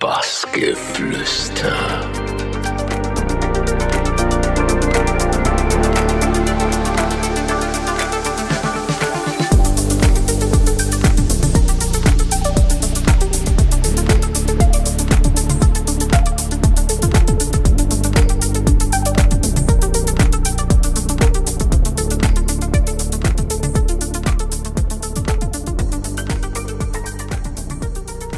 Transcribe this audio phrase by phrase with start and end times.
[0.00, 2.15] Bassgeflüster.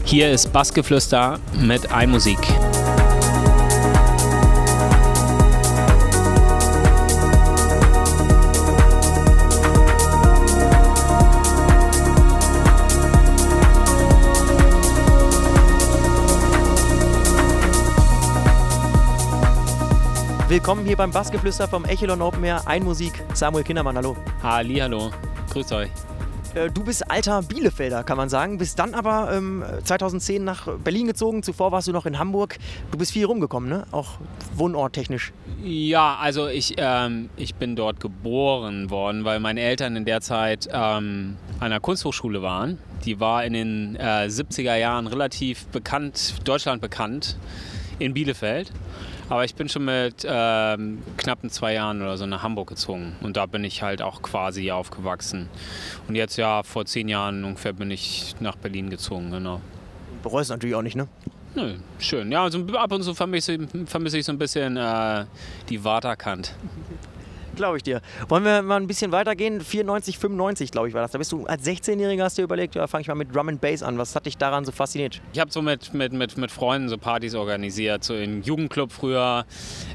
[0.09, 2.38] Hier ist Bassgeflüster mit iMusik.
[20.48, 22.66] Willkommen hier beim Bassgeflüster vom Echelon Open Air.
[22.66, 24.16] Einmusik, Samuel Kindermann, hallo.
[24.42, 25.11] Halli, hallo.
[25.52, 25.91] Grüßt euch.
[26.55, 28.59] Äh, Du bist alter Bielefelder, kann man sagen.
[28.59, 31.43] Bist dann aber ähm, 2010 nach Berlin gezogen.
[31.43, 32.56] Zuvor warst du noch in Hamburg.
[32.91, 33.87] Du bist viel rumgekommen, ne?
[33.91, 34.19] Auch
[34.55, 35.33] wohnorttechnisch.
[35.62, 40.69] Ja, also ich, ähm, ich bin dort geboren worden, weil meine Eltern in der Zeit
[40.72, 42.78] ähm, an Kunsthochschule waren.
[43.05, 47.37] Die war in den äh, 70er Jahren relativ bekannt, Deutschland bekannt,
[47.98, 48.72] in Bielefeld.
[49.28, 53.16] Aber ich bin schon mit ähm, knappen zwei Jahren oder so nach Hamburg gezogen.
[53.20, 55.48] Und da bin ich halt auch quasi aufgewachsen.
[56.08, 59.60] Und jetzt ja, vor zehn Jahren ungefähr bin ich nach Berlin gezogen, genau.
[60.22, 61.08] Bereust natürlich auch nicht, ne?
[61.54, 62.30] Nö, schön.
[62.32, 65.24] Ja, also ab und zu vermisse, vermisse ich so ein bisschen äh,
[65.69, 66.54] die Waterkant.
[67.59, 68.01] Glaube ich dir.
[68.28, 69.61] Wollen wir mal ein bisschen weitergehen?
[69.61, 71.11] 94, 95, glaube ich, war das.
[71.11, 73.61] Da bist du als 16-Jähriger hast dir überlegt, ja, fange ich mal mit Drum and
[73.61, 73.98] Bass an.
[73.98, 75.20] Was hat dich daran so fasziniert?
[75.33, 79.45] Ich habe so mit, mit, mit, mit Freunden so Partys organisiert, so im Jugendclub früher.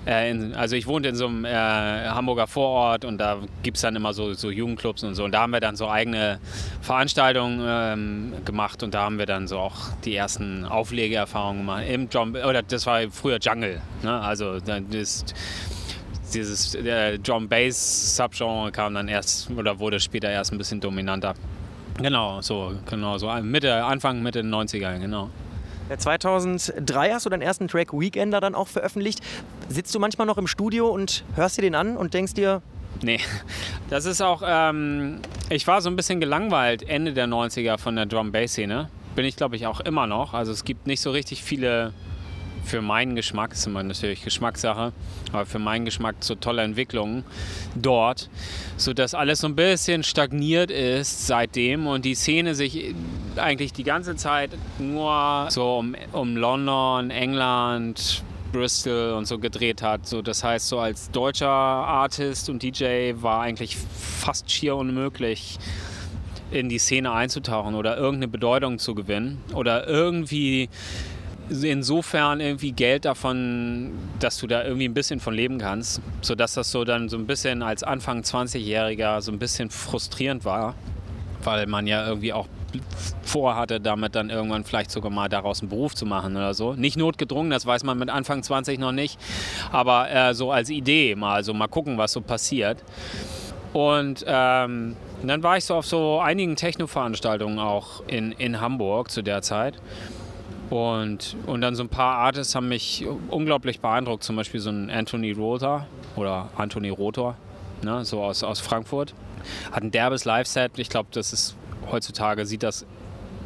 [0.05, 3.81] Äh, in, also ich wohnte in so einem äh, Hamburger Vorort und da gibt es
[3.81, 5.23] dann immer so, so Jugendclubs und so.
[5.23, 6.42] Und da haben wir dann so eigene
[6.81, 11.83] Veranstaltungen ähm, gemacht und da haben wir dann so auch die ersten Auflegeerfahrungen gemacht.
[11.88, 13.80] Im Drum, oder das war früher Jungle.
[14.02, 14.20] Ne?
[14.20, 15.33] Also das ist
[16.34, 21.33] dieses der Drum Bass Subgenre kam dann erst oder wurde später erst ein bisschen dominanter.
[22.02, 25.30] Genau, so, genau, so Mitte, Anfang, Mitte 90er, genau.
[25.89, 29.20] Ja, 2003 hast du deinen ersten Track Weekender dann auch veröffentlicht.
[29.70, 32.61] Sitzt du manchmal noch im Studio und hörst dir den an und denkst dir,
[33.02, 33.20] Nee,
[33.89, 38.05] das ist auch, ähm, ich war so ein bisschen gelangweilt Ende der 90er von der
[38.05, 38.89] Drum-Bass-Szene.
[39.16, 40.33] Bin ich, glaube ich, auch immer noch.
[40.33, 41.93] Also es gibt nicht so richtig viele,
[42.63, 44.93] für meinen Geschmack, ist immer natürlich Geschmackssache,
[45.31, 47.23] aber für meinen Geschmack so tolle Entwicklungen
[47.75, 48.29] dort,
[48.77, 52.95] sodass alles so ein bisschen stagniert ist seitdem und die Szene sich
[53.35, 60.07] eigentlich die ganze Zeit nur so um, um London, England, Bristol und so gedreht hat.
[60.07, 65.57] So, das heißt, so als deutscher Artist und DJ war eigentlich fast schier unmöglich,
[66.51, 70.69] in die Szene einzutauchen oder irgendeine Bedeutung zu gewinnen oder irgendwie
[71.49, 76.71] insofern irgendwie Geld davon, dass du da irgendwie ein bisschen von leben kannst, sodass das
[76.71, 80.76] so dann so ein bisschen als Anfang 20-Jähriger so ein bisschen frustrierend war,
[81.43, 82.48] weil man ja irgendwie auch
[83.23, 86.73] vorhatte, damit dann irgendwann vielleicht sogar mal daraus einen Beruf zu machen oder so.
[86.73, 89.20] Nicht notgedrungen, das weiß man mit Anfang 20 noch nicht,
[89.71, 92.83] aber äh, so als Idee mal, also mal gucken, was so passiert.
[93.73, 99.23] Und ähm, dann war ich so auf so einigen Techno-Veranstaltungen auch in, in Hamburg zu
[99.23, 99.75] der Zeit.
[100.73, 104.89] Und, und dann so ein paar Artists haben mich unglaublich beeindruckt, zum Beispiel so ein
[104.89, 105.86] Anthony Rother
[106.16, 107.36] oder Anthony Rotor,
[107.84, 109.14] ne, so aus, aus Frankfurt.
[109.72, 110.80] Hat ein derbes Live-Set.
[110.80, 111.56] Ich glaube, das ist
[111.92, 112.88] heutzutage sieht das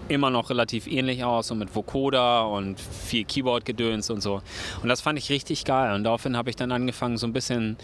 [0.08, 4.42] immer noch relativ ähnlich aus und mit Vocoder und viel Keyboard-Gedöns und so.
[4.82, 5.96] Und das fand ich richtig geil.
[5.96, 7.76] Und daraufhin habe ich dann angefangen, so ein bisschen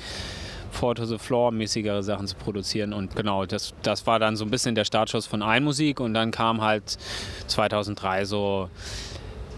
[0.72, 2.94] Four to the Floor mäßigere Sachen zu produzieren.
[2.94, 6.00] Und genau, das, das war dann so ein bisschen der Startschuss von Einmusik.
[6.00, 6.98] Und dann kam halt
[7.48, 8.70] 2003 so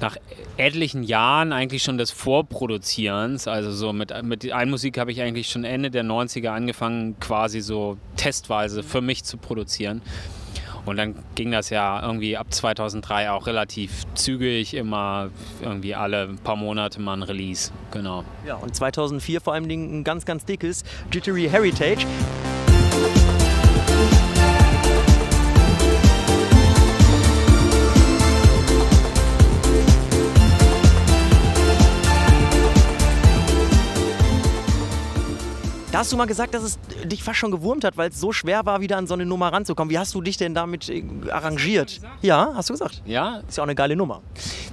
[0.01, 0.17] nach
[0.57, 5.63] etlichen Jahren eigentlich schon des Vorproduzierens, also so mit, mit Einmusik habe ich eigentlich schon
[5.63, 10.01] Ende der 90er angefangen, quasi so testweise für mich zu produzieren.
[10.85, 15.31] Und dann ging das ja irgendwie ab 2003 auch relativ zügig, immer
[15.61, 17.71] irgendwie alle paar Monate mal ein Release.
[17.91, 18.23] Genau.
[18.45, 22.05] ja, und 2004 vor allem ein ganz, ganz dickes Jittery Heritage.
[36.05, 38.63] Hast du mal gesagt, dass es dich fast schon gewurmt hat, weil es so schwer
[38.63, 39.91] war, wieder an so eine Nummer ranzukommen.
[39.91, 41.99] Wie hast du dich denn damit äh, arrangiert?
[42.21, 43.01] Ja, hast du gesagt.
[43.07, 44.21] Ja, Ist ja auch eine geile Nummer.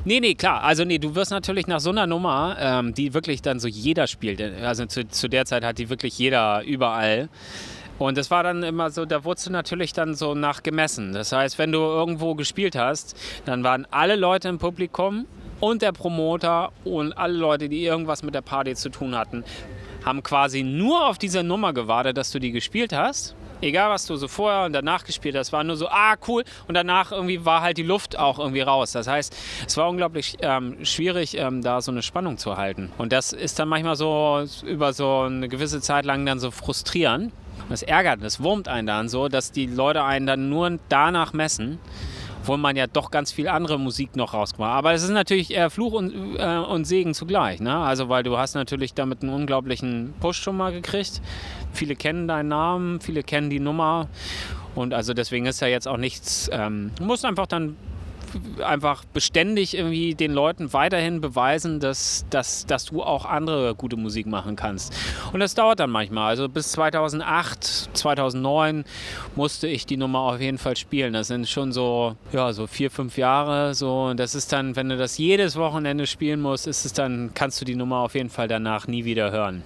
[0.05, 0.63] Nee, nee, klar.
[0.63, 4.09] Also nee, du wirst natürlich nach so einer Nummer, ähm, die wirklich dann so jeder
[4.09, 4.43] spielt.
[4.43, 7.31] Also zu, zu der Zeit hat die wirklich jeder überall.
[7.99, 11.15] Und das war dann immer so, da wurdest du natürlich dann so nach gemessen.
[11.15, 15.25] Das heißt, wenn du irgendwo gespielt hast, dann waren alle Leute im Publikum
[15.61, 19.45] und der Promoter und alle Leute, die irgendwas mit der Party zu tun hatten,
[20.05, 23.35] haben quasi nur auf diese Nummer gewartet, dass du die gespielt hast.
[23.61, 26.43] Egal, was du so vorher und danach gespielt hast, war nur so, ah, cool.
[26.67, 28.91] Und danach irgendwie war halt die Luft auch irgendwie raus.
[28.91, 32.91] Das heißt, es war unglaublich ähm, schwierig, ähm, da so eine Spannung zu halten.
[32.99, 37.33] Und das ist dann manchmal so über so eine gewisse Zeit lang dann so frustrierend.
[37.69, 41.79] Das ärgert, das wurmt einen dann so, dass die Leute einen dann nur danach messen
[42.43, 44.73] obwohl man ja doch ganz viel andere Musik noch rausgemacht.
[44.73, 47.61] Aber es ist natürlich eher Fluch und, äh, und Segen zugleich.
[47.61, 47.77] Ne?
[47.77, 51.23] Also, weil du hast natürlich damit einen unglaublichen Push schon mal gekriegt.
[51.73, 54.09] Viele kennen deinen Namen, viele kennen die Nummer.
[54.75, 57.77] Und also deswegen ist ja jetzt auch nichts, ähm, du musst einfach dann
[58.65, 64.27] einfach beständig irgendwie den Leuten weiterhin beweisen, dass, dass, dass du auch andere gute Musik
[64.27, 64.95] machen kannst.
[65.33, 66.29] Und das dauert dann manchmal.
[66.29, 68.85] Also bis 2008, 2009
[69.37, 71.13] musste ich die Nummer auf jeden Fall spielen.
[71.13, 73.75] Das sind schon so, ja, so vier, fünf Jahre.
[73.75, 74.05] So.
[74.05, 77.61] Und das ist dann, wenn du das jedes Wochenende spielen musst, ist es dann, kannst
[77.61, 79.63] du die Nummer auf jeden Fall danach nie wieder hören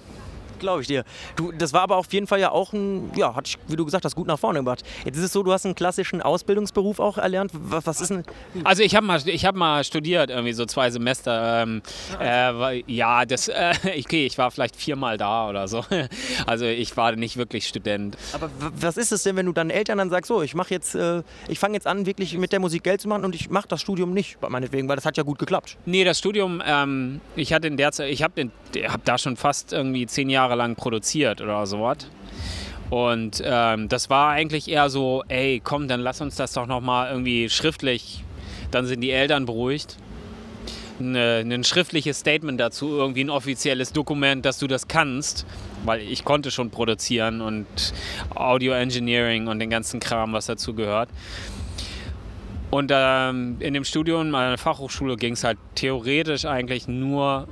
[0.59, 1.03] glaube ich dir.
[1.35, 4.05] Du, das war aber auf jeden Fall ja auch ein, ja, hat wie du gesagt
[4.05, 4.83] hast, gut nach vorne gebracht.
[5.05, 7.51] Jetzt ist es so, du hast einen klassischen Ausbildungsberuf auch erlernt.
[7.53, 8.23] Was, was ist denn?
[8.63, 11.63] Also ich habe mal, hab mal studiert, irgendwie so zwei Semester.
[11.63, 11.81] Ähm,
[12.19, 15.83] äh, ja, das, äh, okay, ich war vielleicht viermal da oder so.
[16.45, 18.17] Also ich war nicht wirklich Student.
[18.33, 20.95] Aber was ist es denn, wenn du deinen Eltern dann sagst, so, ich mache jetzt,
[20.95, 23.67] äh, ich fange jetzt an, wirklich mit der Musik Geld zu machen und ich mache
[23.67, 25.77] das Studium nicht, meinetwegen, weil das hat ja gut geklappt.
[25.85, 28.49] Nee, das Studium, ähm, ich hatte in der Zeit, ich habe
[28.87, 31.97] hab da schon fast irgendwie zehn Jahre Jahre lang produziert oder sowas.
[32.89, 37.11] Und ähm, das war eigentlich eher so, ey, komm, dann lass uns das doch nochmal
[37.11, 38.23] irgendwie schriftlich,
[38.71, 39.97] dann sind die Eltern beruhigt.
[40.99, 45.45] Eine, ein schriftliches Statement dazu, irgendwie ein offizielles Dokument, dass du das kannst,
[45.83, 47.67] weil ich konnte schon produzieren und
[48.33, 51.09] Audio Engineering und den ganzen Kram, was dazu gehört.
[52.71, 57.47] Und ähm, in dem Studium meiner Fachhochschule ging es halt theoretisch eigentlich nur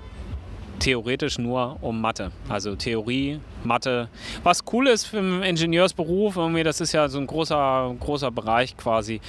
[0.80, 2.31] theoretisch nur um Mathe.
[2.50, 4.10] Also Theorie, Mathe.
[4.44, 9.22] Was cool ist einen Ingenieursberuf, irgendwie, das ist ja so ein großer, großer Bereich quasi.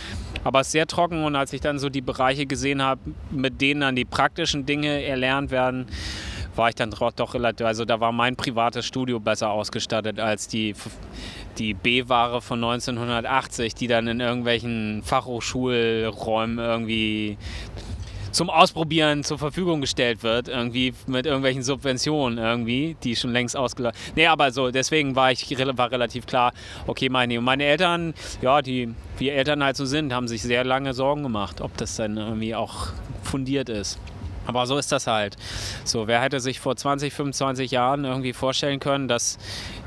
[0.45, 3.01] Aber es ist sehr trocken und als ich dann so die Bereiche gesehen habe,
[3.31, 5.87] mit denen dann die praktischen Dinge erlernt werden,
[6.57, 10.75] war ich dann doch relativ, also da war mein privates Studio besser ausgestattet als die,
[11.59, 17.37] die B-Ware von 1980, die dann in irgendwelchen Fachhochschulräumen irgendwie
[18.37, 23.99] zum Ausprobieren zur Verfügung gestellt wird, irgendwie mit irgendwelchen Subventionen irgendwie, die schon längst ausgelaufen.
[24.15, 26.53] Nee, aber so, deswegen war ich war relativ klar,
[26.87, 28.13] okay, meine, meine Eltern,
[28.43, 31.97] ja, die wie Eltern halt so sind, haben sich sehr lange Sorgen gemacht, ob das
[31.97, 32.89] dann irgendwie auch
[33.23, 33.99] fundiert ist.
[34.47, 35.37] Aber so ist das halt.
[35.85, 39.39] So, wer hätte sich vor 20, 25 Jahren irgendwie vorstellen können, dass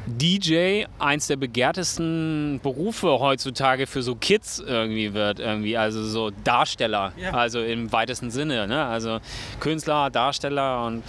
[0.05, 7.13] DJ eins der begehrtesten Berufe heutzutage für so Kids irgendwie wird, irgendwie, also so Darsteller,
[7.17, 7.31] ja.
[7.31, 8.85] also im weitesten Sinne, ne?
[8.85, 9.19] Also
[9.59, 11.03] Künstler, Darsteller und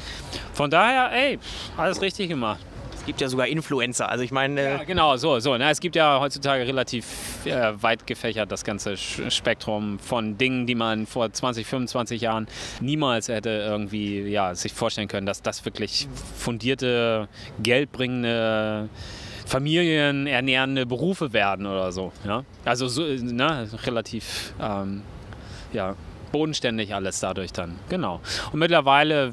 [0.53, 1.39] von daher, ey,
[1.77, 2.61] alles richtig gemacht.
[3.01, 4.11] Es gibt ja sogar Influencer.
[4.11, 4.63] Also ich meine.
[4.63, 5.57] Ja, genau, so, so.
[5.57, 7.07] Na, es gibt ja heutzutage relativ
[7.47, 12.47] äh, weit gefächert das ganze Spektrum von Dingen, die man vor 20, 25 Jahren
[12.81, 17.29] niemals hätte irgendwie ja, sich vorstellen können, dass das wirklich fundierte,
[17.63, 18.91] geldbringende
[19.47, 22.13] familienernährende Berufe werden oder so.
[22.27, 22.45] Ja?
[22.67, 25.03] Also so, ne, relativ ähm,
[25.73, 25.97] ja,
[26.33, 27.79] bodenständig alles dadurch dann.
[27.89, 28.21] Genau.
[28.53, 29.33] Und mittlerweile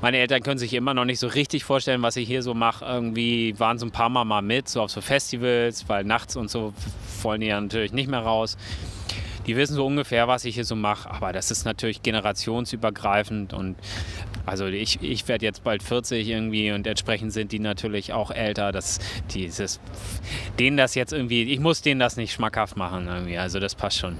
[0.00, 2.84] meine Eltern können sich immer noch nicht so richtig vorstellen, was ich hier so mache.
[2.84, 6.50] Irgendwie waren so ein paar Mal mal mit, so auf so Festivals, weil nachts und
[6.50, 6.72] so
[7.22, 8.56] wollen die ja natürlich nicht mehr raus.
[9.46, 13.76] Die wissen so ungefähr, was ich hier so mache, aber das ist natürlich generationsübergreifend und
[14.46, 18.72] also ich, ich werde jetzt bald 40 irgendwie und entsprechend sind die natürlich auch älter.
[18.72, 19.00] dass
[19.32, 19.80] dieses,
[20.58, 23.98] denen das jetzt irgendwie, ich muss denen das nicht schmackhaft machen irgendwie, also das passt
[23.98, 24.18] schon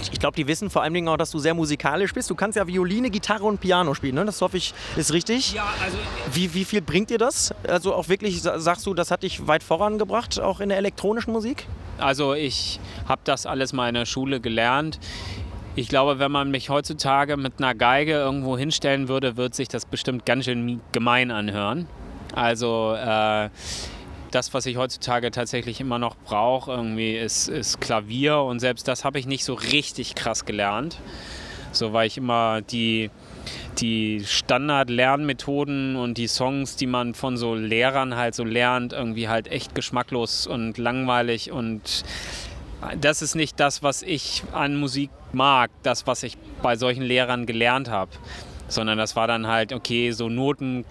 [0.00, 2.30] ich glaube, die wissen vor allen Dingen auch, dass du sehr musikalisch bist.
[2.30, 4.24] Du kannst ja Violine, Gitarre und Piano spielen, ne?
[4.24, 5.54] Das hoffe ich, ist richtig.
[5.54, 5.96] Ja, also.
[6.32, 7.54] Wie, wie viel bringt dir das?
[7.66, 11.66] Also auch wirklich, sagst du, das hat dich weit vorangebracht, auch in der elektronischen Musik?
[11.98, 12.78] Also ich
[13.08, 15.00] habe das alles mal in der Schule gelernt.
[15.74, 19.84] Ich glaube, wenn man mich heutzutage mit einer Geige irgendwo hinstellen würde, wird sich das
[19.84, 21.86] bestimmt ganz schön gemein anhören.
[22.34, 23.48] Also äh,
[24.30, 28.38] das, was ich heutzutage tatsächlich immer noch brauche, irgendwie ist, ist Klavier.
[28.38, 30.98] Und selbst das habe ich nicht so richtig krass gelernt.
[31.72, 33.10] So weil ich immer die,
[33.78, 39.48] die Standard-Lernmethoden und die Songs, die man von so Lehrern halt so lernt, irgendwie halt
[39.48, 41.52] echt geschmacklos und langweilig.
[41.52, 42.04] Und
[43.00, 47.44] das ist nicht das, was ich an Musik mag, das, was ich bei solchen Lehrern
[47.44, 48.10] gelernt habe,
[48.68, 50.84] sondern das war dann halt, okay, so Noten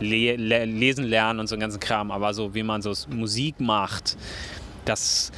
[0.00, 4.16] le lesen lernen und so einen ganzen Kram, aber so wie man so Musik macht,
[4.84, 5.32] das,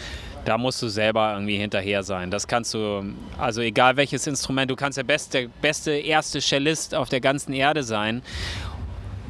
[0.45, 2.31] da musst du selber irgendwie hinterher sein.
[2.31, 3.03] Das kannst du,
[3.39, 7.83] also egal welches Instrument, du kannst der beste, beste erste Cellist auf der ganzen Erde
[7.83, 8.23] sein.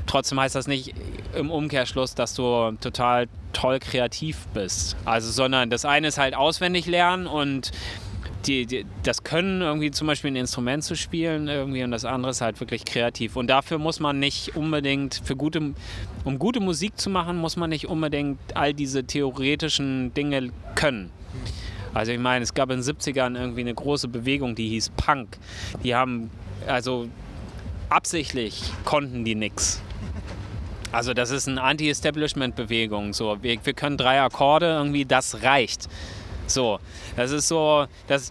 [0.07, 0.95] Trotzdem heißt das nicht
[1.37, 4.97] im Umkehrschluss, dass du total toll kreativ bist.
[5.05, 7.71] Also, sondern das eine ist halt auswendig lernen und
[8.47, 12.31] die, die, das Können, irgendwie zum Beispiel ein Instrument zu spielen, irgendwie, und das andere
[12.31, 13.37] ist halt wirklich kreativ.
[13.37, 15.75] Und dafür muss man nicht unbedingt, für gute,
[16.25, 21.11] um gute Musik zu machen, muss man nicht unbedingt all diese theoretischen Dinge können.
[21.93, 25.39] Also ich meine, es gab in den 70ern irgendwie eine große Bewegung, die hieß Punk.
[25.83, 26.31] Die haben,
[26.67, 27.09] also
[27.89, 29.83] absichtlich konnten die nichts.
[30.93, 33.13] Also das ist eine Anti-Establishment-Bewegung.
[33.13, 35.89] So, wir, wir können drei Akkorde, irgendwie, das reicht.
[36.51, 36.79] So,
[37.17, 38.31] das ist so, dass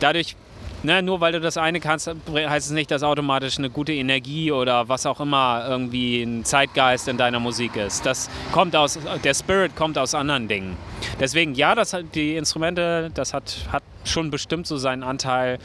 [0.00, 0.36] dadurch,
[0.82, 4.52] ne, nur weil du das eine kannst, heißt es nicht, dass automatisch eine gute Energie
[4.52, 8.04] oder was auch immer irgendwie ein Zeitgeist in deiner Musik ist.
[8.04, 10.76] Das kommt aus, der Spirit kommt aus anderen Dingen.
[11.20, 15.58] Deswegen, ja, das die Instrumente, das hat, hat schon bestimmt so seinen Anteil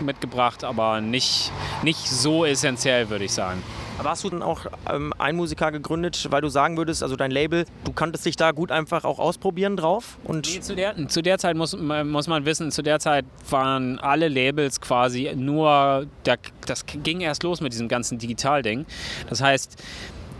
[0.00, 1.52] mitgebracht, aber nicht,
[1.82, 3.62] nicht so essentiell, würde ich sagen.
[3.98, 7.32] Aber hast du dann auch ähm, ein Musiker gegründet, weil du sagen würdest, also dein
[7.32, 10.18] Label, du kanntest dich da gut einfach auch ausprobieren drauf?
[10.22, 13.98] Und nee, zu, der, zu der Zeit muss, muss man wissen, zu der Zeit waren
[13.98, 18.86] alle Labels quasi nur, der, das ging erst los mit diesem ganzen Digital-Ding.
[19.28, 19.82] Das heißt,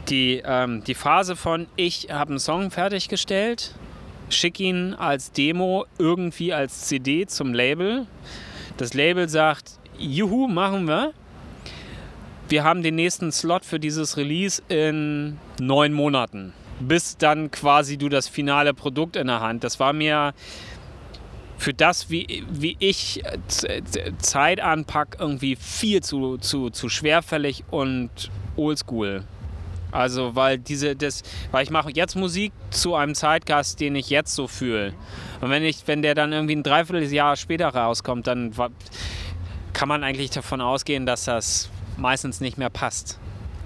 [0.09, 3.75] die, ähm, die Phase von ich habe einen Song fertiggestellt,
[4.31, 8.07] schicke ihn als Demo irgendwie als CD zum Label.
[8.77, 11.13] Das Label sagt, juhu, machen wir
[12.49, 16.53] wir haben den nächsten Slot für dieses Release in neun Monaten.
[16.81, 19.65] Bis dann quasi du das finale Produkt in der Hand.
[19.65, 20.33] Das war mir
[21.59, 23.23] für das, wie, wie ich
[24.19, 28.11] Zeit anpack, irgendwie viel zu, zu, zu schwerfällig und
[28.57, 29.25] oldschool.
[29.91, 34.35] Also, weil diese, das, weil ich mache jetzt Musik zu einem Zeitgast, den ich jetzt
[34.35, 34.93] so fühle.
[35.41, 38.53] Und wenn ich, wenn der dann irgendwie ein Dreivierteljahr später rauskommt, dann
[39.73, 43.19] kann man eigentlich davon ausgehen, dass das meistens nicht mehr passt.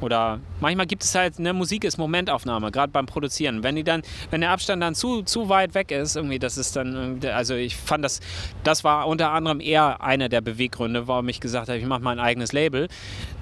[0.03, 3.63] Oder manchmal gibt es halt, ne, Musik ist Momentaufnahme, gerade beim Produzieren.
[3.63, 6.75] Wenn die dann, wenn der Abstand dann zu, zu weit weg ist, irgendwie, das ist
[6.75, 8.21] dann, also ich fand das,
[8.65, 12.19] das war unter anderem eher einer der Beweggründe, warum ich gesagt habe, ich mache mein
[12.19, 12.89] eigenes Label,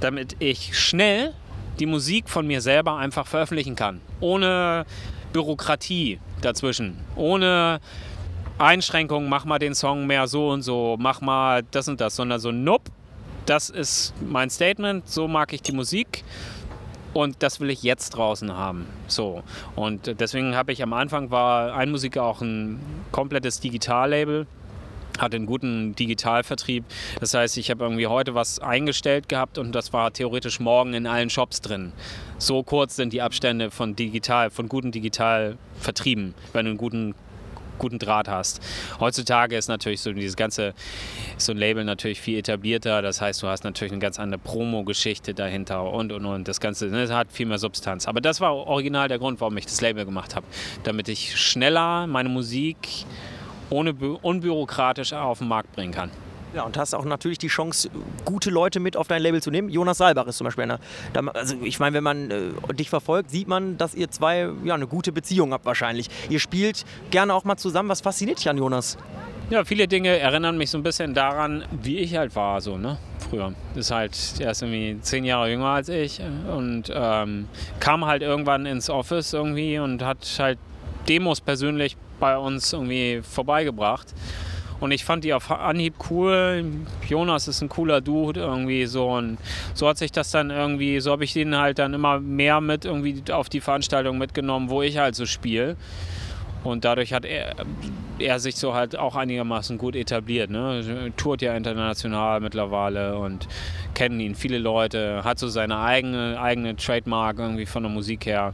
[0.01, 1.33] damit ich schnell
[1.79, 4.03] die Musik von mir selber einfach veröffentlichen kann.
[4.21, 4.85] Ohne
[5.33, 6.99] Bürokratie dazwischen.
[7.17, 7.81] Ohne
[8.59, 12.39] Einschränkungen, mach mal den Song mehr so und so, mach mal das und das, sondern
[12.39, 12.91] so, nope,
[13.51, 16.23] das ist mein Statement, so mag ich die Musik
[17.13, 18.87] und das will ich jetzt draußen haben.
[19.09, 19.43] So.
[19.75, 22.79] Und deswegen habe ich am Anfang war ein Musiker auch ein
[23.11, 24.47] komplettes Digitallabel
[25.19, 26.85] hatte einen guten Digitalvertrieb.
[27.19, 31.07] Das heißt, ich habe irgendwie heute was eingestellt gehabt und das war theoretisch morgen in
[31.07, 31.93] allen Shops drin.
[32.39, 37.15] So kurz sind die Abstände von digital, von guten Digitalvertrieben, wenn du einen guten
[37.81, 38.61] guten Draht hast.
[39.01, 40.75] Heutzutage ist natürlich so dieses ganze,
[41.37, 43.03] so ein Label natürlich viel etablierter.
[43.03, 46.47] Das heißt, du hast natürlich eine ganz andere Promo-Geschichte dahinter und und und.
[46.47, 48.07] Das Ganze ne, hat viel mehr Substanz.
[48.07, 50.47] Aber das war original der Grund, warum ich das Label gemacht habe.
[50.85, 52.77] Damit ich schneller meine Musik
[53.71, 56.11] ohne unbürokratisch auf den Markt bringen kann.
[56.55, 57.91] Ja, und hast auch natürlich die Chance,
[58.25, 59.69] gute Leute mit auf dein Label zu nehmen.
[59.69, 60.81] Jonas Salbach ist zum Beispiel einer.
[61.35, 64.89] Also ich meine, wenn man äh, dich verfolgt, sieht man, dass ihr zwei ja, eine
[64.89, 66.09] gute Beziehung habt wahrscheinlich.
[66.29, 67.89] Ihr spielt gerne auch mal zusammen.
[67.89, 68.99] Was fasziniert dich an Jonas?
[69.51, 72.99] Ja, viele Dinge erinnern mich so ein bisschen daran, wie ich halt war, so, ne?
[73.19, 73.53] Früher.
[73.75, 76.21] Ist halt, er ist irgendwie zehn Jahre jünger als ich
[76.57, 77.49] und ähm,
[77.81, 80.59] kam halt irgendwann ins Office irgendwie und hat halt
[81.09, 84.15] Demos persönlich bei uns irgendwie vorbeigebracht.
[84.81, 86.65] Und ich fand die auf Anhieb cool.
[87.07, 89.11] Jonas ist ein cooler Dude irgendwie so.
[89.11, 89.39] Und
[89.75, 92.87] so hat sich das dann irgendwie, so habe ich den halt dann immer mehr mit
[92.87, 95.77] irgendwie auf die Veranstaltung mitgenommen, wo ich halt so spiele.
[96.63, 97.55] Und dadurch hat er,
[98.19, 100.51] er sich so halt auch einigermaßen gut etabliert.
[100.51, 101.13] Ne?
[101.17, 103.49] Tourt ja international mittlerweile und
[103.95, 108.53] kennen ihn viele Leute, hat so seine eigene, eigene Trademark irgendwie von der Musik her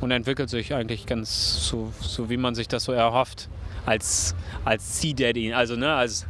[0.00, 3.48] und entwickelt sich eigentlich ganz so, so wie man sich das so erhofft
[3.86, 6.26] als, als C-Daddy, also ne, als,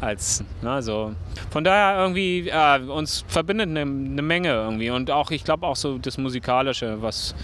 [0.00, 1.14] als ne, so.
[1.50, 5.76] Von daher irgendwie, äh, uns verbindet eine, eine Menge irgendwie und auch, ich glaube auch
[5.76, 7.34] so das Musikalische, was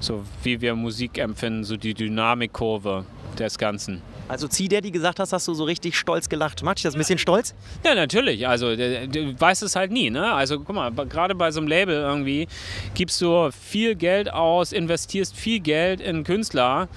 [0.00, 3.04] so wie wir Musik empfinden, so die Dynamikkurve
[3.38, 4.02] des Ganzen.
[4.28, 6.62] Also Zieh, der die gesagt hast, hast du so richtig stolz gelacht.
[6.62, 7.54] Macht dich das ein bisschen stolz?
[7.82, 8.46] Ja, natürlich.
[8.46, 10.10] Also du weißt es halt nie.
[10.10, 10.30] Ne?
[10.32, 12.46] Also guck mal, gerade bei so einem Label irgendwie
[12.94, 16.88] gibst du viel Geld aus, investierst viel Geld in Künstler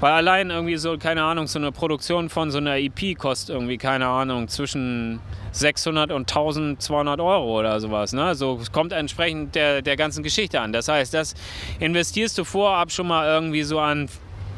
[0.00, 3.76] weil allein irgendwie so, keine Ahnung, so eine Produktion von so einer EP kostet irgendwie,
[3.76, 5.20] keine Ahnung, zwischen
[5.52, 8.12] 600 und 1200 Euro oder sowas.
[8.12, 8.34] Ne?
[8.34, 10.72] So kommt entsprechend der, der ganzen Geschichte an.
[10.72, 11.34] Das heißt, das
[11.78, 14.08] investierst du vorab schon mal irgendwie so an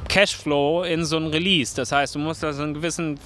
[0.09, 1.75] Cashflow in so ein Release.
[1.75, 3.19] Das heißt, du musst da so einen gewissen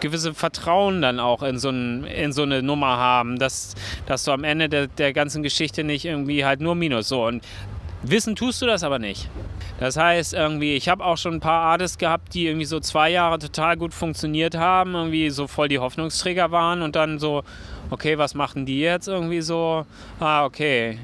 [0.00, 4.32] gewisse Vertrauen dann auch in so, ein, in so eine Nummer haben, dass, dass du
[4.32, 7.42] am Ende der, der ganzen Geschichte nicht irgendwie halt nur Minus so und
[8.02, 9.28] wissen tust du das aber nicht.
[9.78, 13.10] Das heißt irgendwie, ich habe auch schon ein paar Artists gehabt, die irgendwie so zwei
[13.10, 17.42] Jahre total gut funktioniert haben, irgendwie so voll die Hoffnungsträger waren und dann so,
[17.90, 19.84] okay, was machen die jetzt irgendwie so?
[20.18, 20.98] Ah, okay.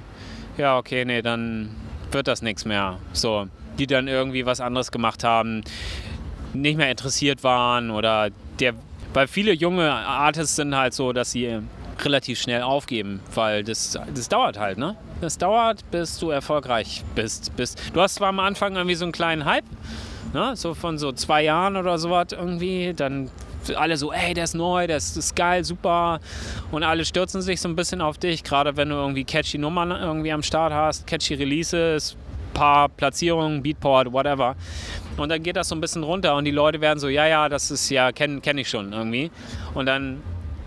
[0.57, 1.71] Ja, okay, nee, dann
[2.11, 2.99] wird das nichts mehr.
[3.12, 3.47] So,
[3.79, 5.62] die dann irgendwie was anderes gemacht haben,
[6.55, 8.75] nicht mehr interessiert waren oder der,
[9.12, 11.61] weil viele junge Artists sind halt so, dass sie
[12.04, 14.97] relativ schnell aufgeben, weil das, das dauert halt, ne?
[15.21, 17.54] Das dauert, bis du erfolgreich bist.
[17.56, 17.80] bist.
[17.94, 19.64] Du hast zwar am Anfang irgendwie so einen kleinen Hype,
[20.32, 20.56] ne?
[20.56, 23.30] so von so zwei Jahren oder sowas irgendwie, dann
[23.76, 26.21] alle so, ey, der ist neu, der ist, ist, geil, super.
[26.71, 29.90] Und alle stürzen sich so ein bisschen auf dich, gerade wenn du irgendwie catchy Nummern
[29.92, 32.16] irgendwie am Start hast, catchy Releases,
[32.54, 34.56] paar Platzierungen, Beatport, whatever.
[35.16, 37.49] Und dann geht das so ein bisschen runter und die Leute werden so, ja, ja,
[37.49, 39.30] das ist ja, kenne kenn ich schon irgendwie.
[39.75, 40.23] Und dann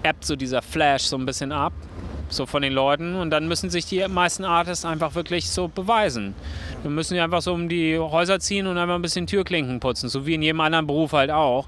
[0.06, 1.74] ebbt so dieser Flash so ein bisschen ab,
[2.30, 3.16] so von den Leuten.
[3.16, 6.36] Und dann müssen sich die meisten Artists einfach wirklich so beweisen.
[6.84, 10.26] Wir müssen einfach so um die Häuser ziehen und einfach ein bisschen Türklinken putzen, so
[10.26, 11.68] wie in jedem anderen Beruf halt auch.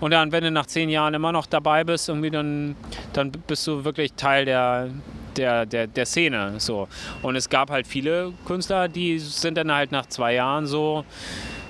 [0.00, 2.76] Und dann, wenn du nach zehn Jahren immer noch dabei bist, irgendwie dann,
[3.12, 4.88] dann bist du wirklich Teil der,
[5.36, 6.54] der, der, der Szene.
[6.58, 6.88] So.
[7.22, 11.04] Und es gab halt viele Künstler, die sind dann halt nach zwei Jahren so,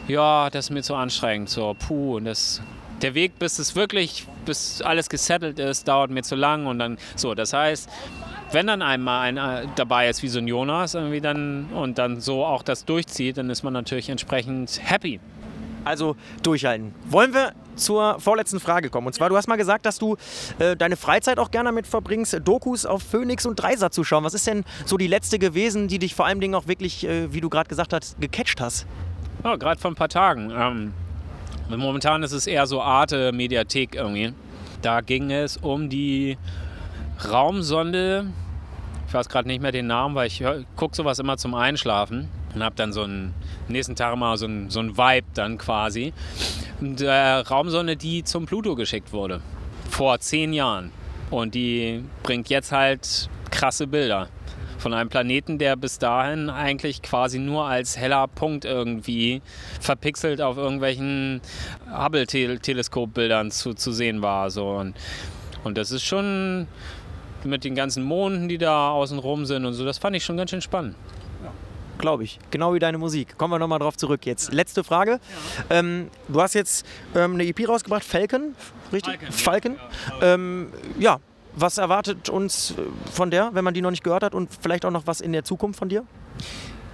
[0.07, 2.63] ja, das ist mir zu anstrengend, so, puh, und das,
[3.03, 6.99] der Weg, bis es wirklich, bis alles gesettelt ist, dauert mir zu lang und dann,
[7.17, 7.89] so, das heißt,
[8.53, 12.45] wenn dann einmal einer dabei ist wie so ein Jonas irgendwie dann und dann so
[12.45, 15.21] auch das durchzieht, dann ist man natürlich entsprechend happy.
[15.85, 16.95] Also durchhalten.
[17.09, 19.07] Wollen wir zur vorletzten Frage kommen.
[19.07, 20.17] Und zwar, du hast mal gesagt, dass du
[20.59, 24.25] äh, deine Freizeit auch gerne damit verbringst, Dokus auf Phoenix und Dreisat zu schauen.
[24.25, 27.33] Was ist denn so die letzte gewesen, die dich vor allem Dingen auch wirklich, äh,
[27.33, 28.87] wie du gerade gesagt hast, gecatcht hast?
[29.45, 30.51] Ja, gerade vor ein paar Tagen.
[30.51, 30.93] Ähm,
[31.77, 34.33] momentan ist es eher so Arte Mediathek irgendwie.
[34.81, 36.39] Da ging es um die
[37.31, 38.27] Raumsonde.
[39.07, 40.43] Ich weiß gerade nicht mehr den Namen, weil ich
[40.77, 43.35] gucke sowas immer zum Einschlafen und habe dann so einen
[43.69, 46.13] nächsten Tag mal so ein, so ein Vibe dann quasi.
[46.81, 49.41] Der Raumsonde, die zum Pluto geschickt wurde.
[49.91, 50.93] Vor zehn Jahren.
[51.31, 54.29] Und die bringt jetzt halt krasse Bilder
[54.79, 59.43] von einem Planeten, der bis dahin eigentlich quasi nur als heller Punkt irgendwie
[59.81, 61.41] verpixelt auf irgendwelchen
[61.93, 64.51] Hubble-Teleskopbildern zu, zu sehen war.
[64.51, 64.71] So.
[64.71, 64.95] Und,
[65.65, 66.69] und das ist schon
[67.45, 70.37] mit den ganzen Monden, die da außen rum sind und so, das fand ich schon
[70.37, 70.97] ganz schön spannend
[71.99, 72.39] glaube ich.
[72.51, 73.37] Genau wie deine Musik.
[73.37, 74.53] Kommen wir nochmal drauf zurück jetzt.
[74.53, 75.21] Letzte Frage.
[75.69, 75.79] Ja.
[75.79, 78.55] Ähm, du hast jetzt ähm, eine EP rausgebracht, Falcon,
[78.93, 79.19] richtig?
[79.31, 79.77] Falcon.
[79.77, 80.21] Falcon.
[80.21, 81.19] Ja, ähm, ja,
[81.61, 82.75] was erwartet uns äh,
[83.13, 85.33] von der, wenn man die noch nicht gehört hat und vielleicht auch noch was in
[85.33, 86.05] der Zukunft von dir?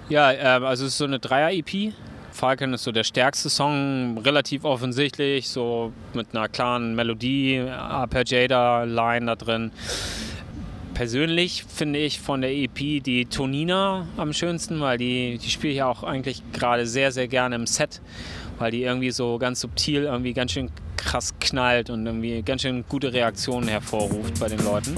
[0.08, 1.92] Ja, äh, also es ist so eine Dreier-EP.
[2.32, 9.36] Falcon ist so der stärkste Song, relativ offensichtlich, so mit einer klaren Melodie, Arpeggiator-Line da
[9.36, 9.70] drin
[10.94, 15.82] persönlich finde ich von der EP die Tonina am schönsten, weil die, die spiele ich
[15.82, 18.00] auch eigentlich gerade sehr, sehr gerne im Set,
[18.58, 22.84] weil die irgendwie so ganz subtil irgendwie ganz schön krass knallt und irgendwie ganz schön
[22.88, 24.94] gute Reaktionen hervorruft bei den Leuten.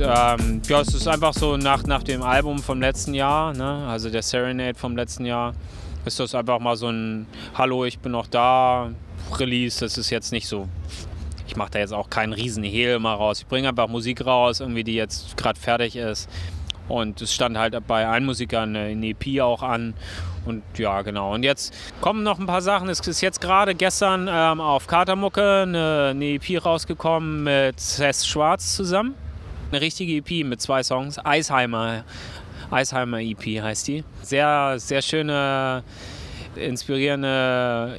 [0.00, 3.84] Und ähm, ja, es ist einfach so nach, nach dem Album vom letzten Jahr, ne?
[3.88, 5.54] also der Serenade vom letzten Jahr,
[6.04, 8.90] ist das einfach mal so ein Hallo, ich bin noch da
[9.36, 9.80] Release.
[9.80, 10.68] Das ist jetzt nicht so,
[11.48, 13.40] ich mache da jetzt auch keinen riesen Hehl mal raus.
[13.40, 16.28] Ich bringe einfach Musik raus, irgendwie die jetzt gerade fertig ist.
[16.88, 19.94] Und es stand halt bei einem Musiker eine, EP auch an.
[20.46, 21.34] Und ja, genau.
[21.34, 22.88] Und jetzt kommen noch ein paar Sachen.
[22.88, 28.76] Es ist jetzt gerade gestern ähm, auf Katermucke eine, eine EP rausgekommen mit Seth Schwarz
[28.76, 29.14] zusammen.
[29.70, 31.18] Eine richtige EP mit zwei Songs.
[31.22, 32.04] Eisheimer,
[32.70, 34.02] Eisheimer EP heißt die.
[34.22, 35.82] Sehr, sehr schöne,
[36.56, 37.98] inspirierende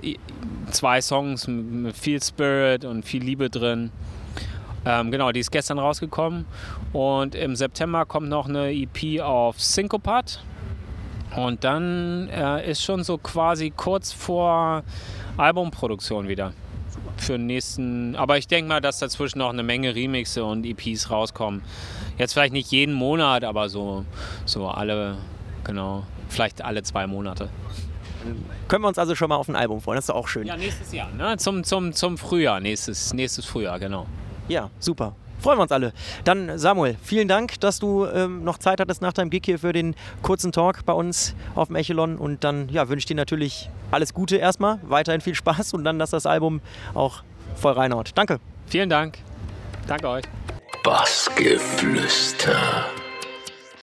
[0.72, 3.92] zwei Songs mit viel Spirit und viel Liebe drin.
[4.84, 6.46] Ähm, genau, die ist gestern rausgekommen.
[6.92, 10.44] Und im September kommt noch eine EP auf Syncopat.
[11.36, 14.82] Und dann äh, ist schon so quasi kurz vor
[15.38, 16.54] Albumproduktion wieder
[17.22, 18.16] für den nächsten.
[18.16, 21.62] Aber ich denke mal, dass dazwischen noch eine Menge Remixe und EPs rauskommen.
[22.18, 24.06] Jetzt vielleicht nicht jeden Monat, aber so,
[24.46, 25.18] so alle,
[25.64, 27.50] genau, vielleicht alle zwei Monate.
[28.68, 29.96] Können wir uns also schon mal auf ein Album freuen?
[29.96, 30.46] Das ist doch auch schön.
[30.46, 31.38] Ja, nächstes Jahr, ne?
[31.38, 34.08] Zum, zum, zum Frühjahr, nächstes, nächstes Frühjahr, genau.
[34.48, 35.16] Ja, super.
[35.40, 35.94] Freuen wir uns alle.
[36.24, 39.74] Dann Samuel, vielen Dank, dass du ähm, noch Zeit hattest nach deinem Gig hier für
[39.74, 42.18] den kurzen Talk bei uns auf dem Echelon.
[42.18, 46.00] Und dann ja, wünsche ich dir natürlich alles Gute erstmal, weiterhin viel Spaß und dann,
[46.00, 46.62] dass das Album
[46.94, 47.24] auch
[47.56, 48.12] voll reinhaut.
[48.16, 48.40] Danke.
[48.68, 49.18] Vielen Dank.
[49.88, 50.24] Danke euch.
[50.84, 52.86] Bassgeflüster.